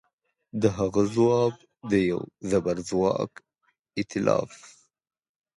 [0.61, 1.53] د هغه ځواب
[1.91, 3.31] د یوه زبرځواک
[3.97, 4.51] ایتلاف